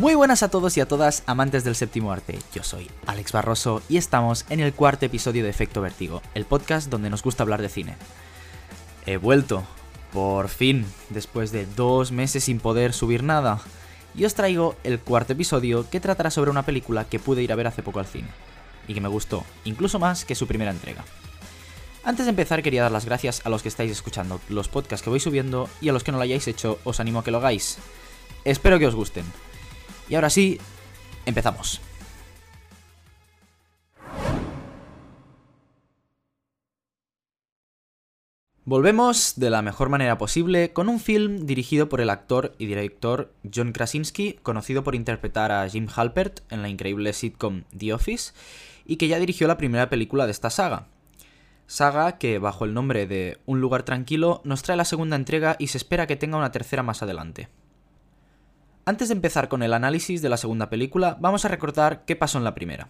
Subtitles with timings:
[0.00, 2.38] Muy buenas a todos y a todas, amantes del séptimo arte.
[2.54, 6.88] Yo soy Alex Barroso y estamos en el cuarto episodio de Efecto Vértigo, el podcast
[6.88, 7.96] donde nos gusta hablar de cine.
[9.04, 9.62] He vuelto,
[10.10, 13.60] por fin, después de dos meses sin poder subir nada.
[14.14, 17.56] Y os traigo el cuarto episodio que tratará sobre una película que pude ir a
[17.56, 18.28] ver hace poco al cine.
[18.88, 21.04] Y que me gustó, incluso más que su primera entrega.
[22.04, 25.10] Antes de empezar quería dar las gracias a los que estáis escuchando los podcasts que
[25.10, 27.36] voy subiendo y a los que no lo hayáis hecho os animo a que lo
[27.36, 27.76] hagáis.
[28.46, 29.26] Espero que os gusten.
[30.10, 30.60] Y ahora sí,
[31.24, 31.80] empezamos.
[38.64, 43.32] Volvemos de la mejor manera posible con un film dirigido por el actor y director
[43.52, 48.32] John Krasinski, conocido por interpretar a Jim Halpert en la increíble sitcom The Office,
[48.84, 50.88] y que ya dirigió la primera película de esta saga.
[51.66, 55.68] Saga que, bajo el nombre de Un lugar tranquilo, nos trae la segunda entrega y
[55.68, 57.48] se espera que tenga una tercera más adelante.
[58.86, 62.38] Antes de empezar con el análisis de la segunda película, vamos a recordar qué pasó
[62.38, 62.88] en la primera.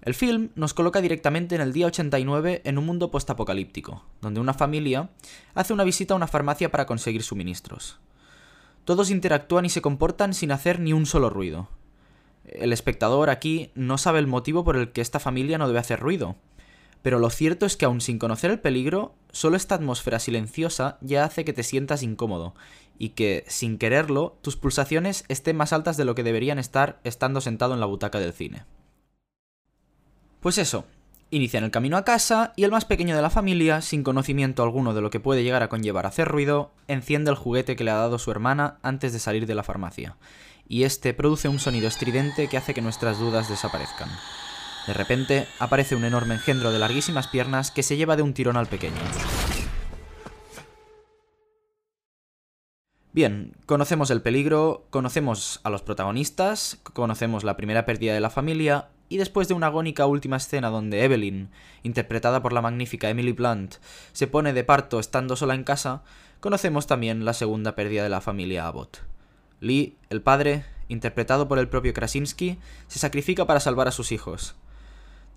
[0.00, 4.54] El film nos coloca directamente en el día 89 en un mundo postapocalíptico, donde una
[4.54, 5.10] familia
[5.54, 7.98] hace una visita a una farmacia para conseguir suministros.
[8.84, 11.68] Todos interactúan y se comportan sin hacer ni un solo ruido.
[12.46, 16.00] El espectador aquí no sabe el motivo por el que esta familia no debe hacer
[16.00, 16.36] ruido,
[17.02, 21.24] pero lo cierto es que aún sin conocer el peligro, solo esta atmósfera silenciosa ya
[21.24, 22.54] hace que te sientas incómodo
[22.98, 27.40] y que, sin quererlo, tus pulsaciones estén más altas de lo que deberían estar estando
[27.40, 28.64] sentado en la butaca del cine.
[30.40, 30.84] Pues eso,
[31.30, 34.94] inician el camino a casa y el más pequeño de la familia, sin conocimiento alguno
[34.94, 37.96] de lo que puede llegar a conllevar hacer ruido, enciende el juguete que le ha
[37.96, 40.16] dado su hermana antes de salir de la farmacia,
[40.68, 44.08] y este produce un sonido estridente que hace que nuestras dudas desaparezcan.
[44.88, 48.56] De repente, aparece un enorme engendro de larguísimas piernas que se lleva de un tirón
[48.56, 48.96] al pequeño.
[53.12, 58.88] Bien, conocemos el peligro, conocemos a los protagonistas, conocemos la primera pérdida de la familia
[59.10, 61.50] y después de una agónica última escena donde Evelyn,
[61.82, 63.74] interpretada por la magnífica Emily Blunt,
[64.14, 66.02] se pone de parto estando sola en casa,
[66.40, 69.02] conocemos también la segunda pérdida de la familia Abbott.
[69.60, 72.56] Lee, el padre, interpretado por el propio Krasinski,
[72.86, 74.56] se sacrifica para salvar a sus hijos.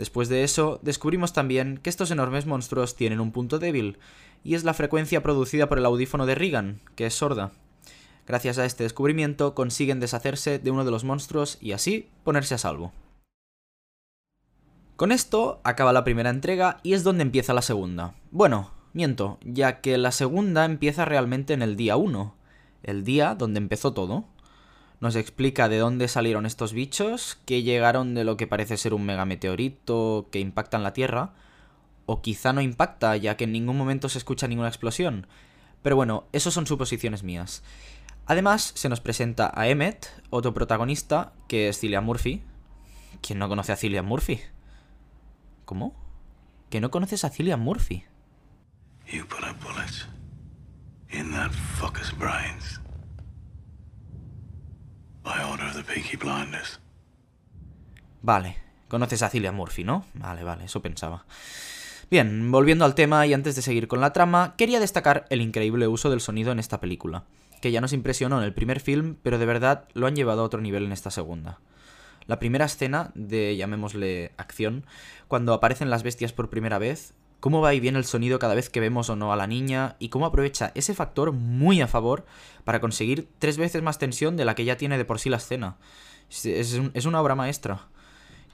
[0.00, 3.98] Después de eso, descubrimos también que estos enormes monstruos tienen un punto débil,
[4.42, 7.52] y es la frecuencia producida por el audífono de Regan, que es sorda.
[8.26, 12.56] Gracias a este descubrimiento consiguen deshacerse de uno de los monstruos y así ponerse a
[12.56, 12.94] salvo.
[14.96, 18.14] Con esto acaba la primera entrega y es donde empieza la segunda.
[18.30, 22.34] Bueno, miento, ya que la segunda empieza realmente en el día 1,
[22.84, 24.24] el día donde empezó todo.
[25.00, 29.06] Nos explica de dónde salieron estos bichos, que llegaron de lo que parece ser un
[29.06, 31.32] megameteorito que impacta en la Tierra,
[32.04, 35.26] o quizá no impacta, ya que en ningún momento se escucha ninguna explosión.
[35.82, 37.62] Pero bueno, eso son suposiciones mías.
[38.26, 42.42] Además, se nos presenta a Emmet, otro protagonista, que es Cillian Murphy.
[43.22, 44.40] ¿Quién no conoce a Cillian Murphy?
[45.64, 45.94] ¿Cómo?
[46.68, 48.04] ¿Que no conoces a Cillian Murphy?
[58.22, 58.56] Vale,
[58.88, 60.04] conoces a Cillian Murphy, ¿no?
[60.14, 61.24] Vale, vale, eso pensaba.
[62.10, 65.86] Bien, volviendo al tema y antes de seguir con la trama, quería destacar el increíble
[65.86, 67.24] uso del sonido en esta película,
[67.60, 70.44] que ya nos impresionó en el primer film, pero de verdad lo han llevado a
[70.44, 71.60] otro nivel en esta segunda.
[72.26, 74.84] La primera escena de, llamémosle, acción,
[75.28, 78.70] cuando aparecen las bestias por primera vez, cómo va y viene el sonido cada vez
[78.70, 82.24] que vemos o no a la niña y cómo aprovecha ese factor muy a favor
[82.64, 85.38] para conseguir tres veces más tensión de la que ya tiene de por sí la
[85.38, 85.76] escena.
[86.44, 87.88] Es, una obra maestra.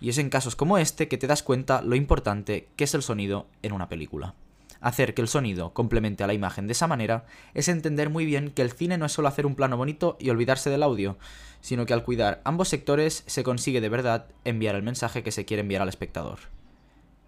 [0.00, 3.02] Y es en casos como este que te das cuenta lo importante que es el
[3.02, 4.34] sonido en una película.
[4.80, 7.24] Hacer que el sonido complemente a la imagen de esa manera
[7.54, 10.30] es entender muy bien que el cine no es solo hacer un plano bonito y
[10.30, 11.16] olvidarse del audio,
[11.60, 15.46] sino que al cuidar ambos sectores se consigue de verdad enviar el mensaje que se
[15.46, 16.38] quiere enviar al espectador.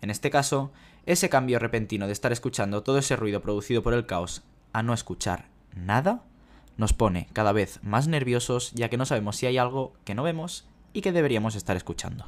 [0.00, 0.70] En este caso,
[1.08, 4.42] ese cambio repentino de estar escuchando todo ese ruido producido por el caos
[4.74, 6.22] a no escuchar nada
[6.76, 10.22] nos pone cada vez más nerviosos ya que no sabemos si hay algo que no
[10.22, 12.26] vemos y que deberíamos estar escuchando.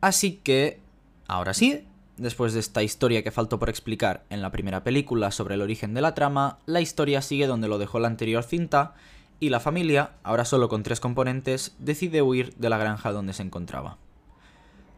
[0.00, 0.80] Así que,
[1.26, 1.84] ahora sí,
[2.18, 5.92] después de esta historia que faltó por explicar en la primera película sobre el origen
[5.92, 8.94] de la trama, la historia sigue donde lo dejó la anterior cinta
[9.40, 13.42] y la familia, ahora solo con tres componentes, decide huir de la granja donde se
[13.42, 13.98] encontraba.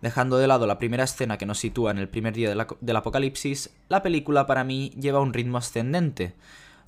[0.00, 3.74] Dejando de lado la primera escena que nos sitúa en el primer día del apocalipsis,
[3.88, 6.34] la película para mí lleva un ritmo ascendente,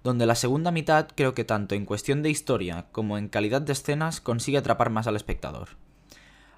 [0.05, 3.73] donde la segunda mitad creo que tanto en cuestión de historia como en calidad de
[3.73, 5.71] escenas consigue atrapar más al espectador.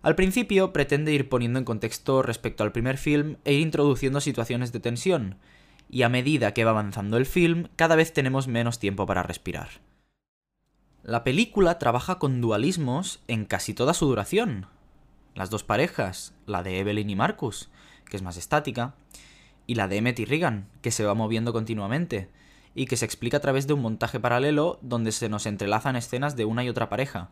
[0.02, 4.72] Al principio pretende ir poniendo en contexto respecto al primer film e ir introduciendo situaciones
[4.72, 5.36] de tensión,
[5.88, 9.68] y a medida que va avanzando el film cada vez tenemos menos tiempo para respirar.
[11.02, 14.66] La película trabaja con dualismos en casi toda su duración.
[15.34, 17.70] Las dos parejas, la de Evelyn y Marcus,
[18.04, 18.94] que es más estática,
[19.66, 22.28] y la de Emmett y Regan, que se va moviendo continuamente,
[22.74, 26.36] y que se explica a través de un montaje paralelo donde se nos entrelazan escenas
[26.36, 27.30] de una y otra pareja,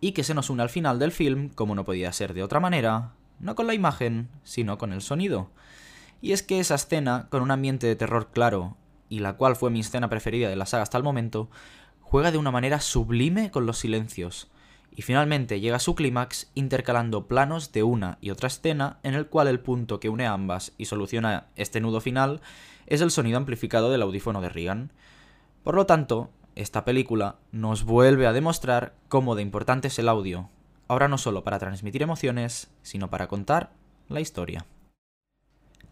[0.00, 2.60] y que se nos une al final del film, como no podía ser de otra
[2.60, 5.50] manera, no con la imagen, sino con el sonido.
[6.20, 8.76] Y es que esa escena, con un ambiente de terror claro,
[9.08, 11.48] y la cual fue mi escena preferida de la saga hasta el momento,
[12.00, 14.48] juega de una manera sublime con los silencios,
[14.96, 19.26] y finalmente llega a su clímax intercalando planos de una y otra escena en el
[19.26, 22.40] cual el punto que une ambas y soluciona este nudo final
[22.86, 24.90] es el sonido amplificado del audífono de Regan.
[25.62, 30.48] Por lo tanto, esta película nos vuelve a demostrar cómo de importante es el audio,
[30.88, 33.72] ahora no solo para transmitir emociones, sino para contar
[34.08, 34.64] la historia.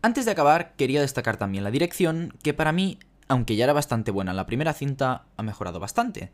[0.00, 2.98] Antes de acabar, quería destacar también la dirección, que para mí,
[3.28, 6.30] aunque ya era bastante buena en la primera cinta, ha mejorado bastante.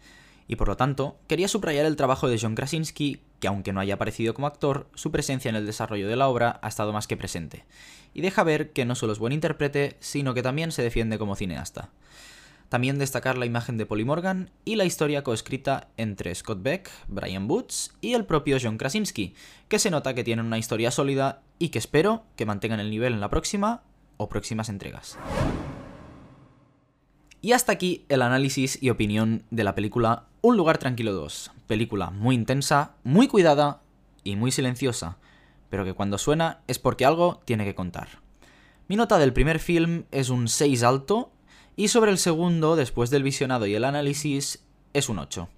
[0.50, 3.94] Y por lo tanto, quería subrayar el trabajo de John Krasinski, que aunque no haya
[3.94, 7.17] aparecido como actor, su presencia en el desarrollo de la obra ha estado más que
[7.17, 7.64] presente.
[8.14, 11.37] Y deja ver que no solo es buen intérprete, sino que también se defiende como
[11.37, 11.91] cineasta.
[12.69, 17.46] También destacar la imagen de Polly Morgan y la historia coescrita entre Scott Beck, Brian
[17.46, 19.37] Boots y el propio John Krasinski,
[19.69, 23.12] que se nota que tienen una historia sólida y que espero que mantengan el nivel
[23.12, 23.85] en la próxima
[24.17, 25.17] o próximas entregas.
[27.43, 32.11] Y hasta aquí el análisis y opinión de la película Un lugar tranquilo 2, película
[32.11, 33.81] muy intensa, muy cuidada
[34.25, 35.17] y muy silenciosa,
[35.71, 38.09] pero que cuando suena es porque algo tiene que contar.
[38.89, 41.31] Mi nota del primer film es un 6 alto
[41.77, 45.49] y sobre el segundo, después del visionado y el análisis, es un 8.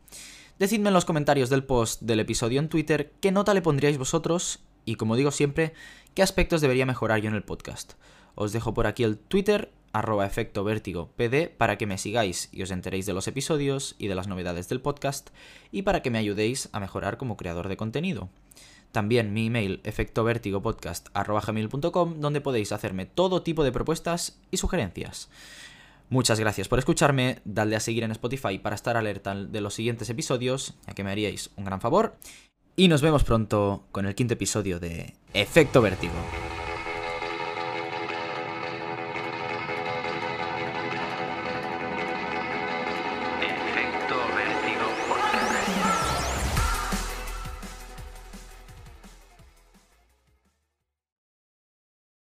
[0.61, 4.61] Decidme en los comentarios del post del episodio en Twitter qué nota le pondríais vosotros
[4.85, 5.73] y, como digo siempre,
[6.15, 7.95] qué aspectos debería mejorar yo en el podcast.
[8.37, 12.63] Os dejo por aquí el Twitter, arroba efecto vértigo pd, para que me sigáis y
[12.63, 15.31] os enteréis de los episodios y de las novedades del podcast,
[15.71, 18.31] y para que me ayudéis a mejorar como creador de contenido.
[18.93, 25.31] También mi email efectovertigopodcast.com donde podéis hacerme todo tipo de propuestas y sugerencias.
[26.11, 30.11] Muchas gracias por escucharme, dadle a seguir en Spotify para estar alerta de los siguientes
[30.11, 32.17] episodios, ya que me haríais un gran favor.
[32.77, 36.13] Y nos vemos pronto con el quinto episodio de Efecto Vértigo.